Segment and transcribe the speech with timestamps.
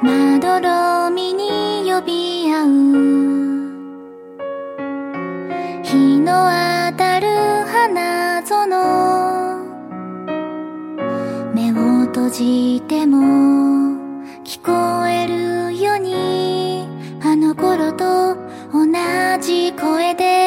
[0.00, 2.68] まどろみに呼び合う。
[5.82, 6.48] 日の
[6.90, 7.26] 当たる
[7.66, 8.68] 花園。
[11.52, 13.18] 目を閉じても
[14.44, 16.86] 聞こえるように。
[17.20, 18.36] あの頃と
[18.72, 18.86] 同
[19.40, 20.37] じ声で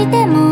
[0.00, 0.49] しても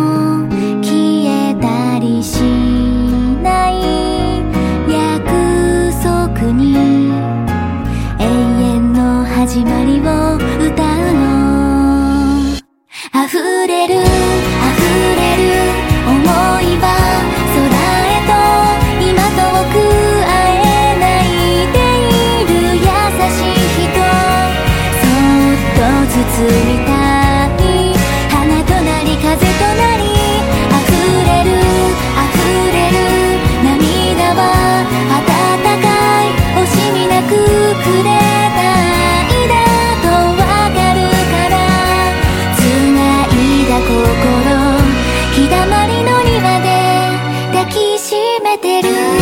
[48.41, 49.18] めてる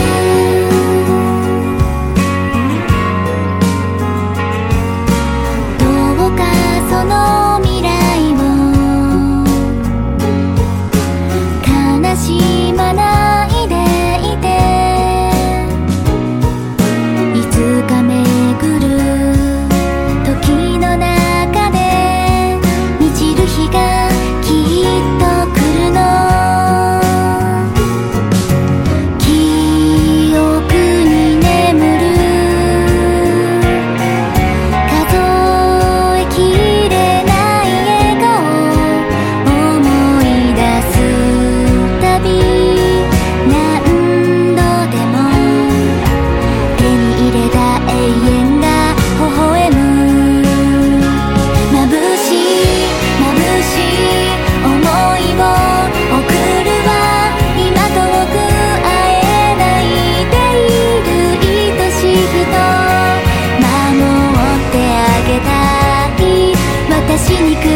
[67.19, 67.76] しに来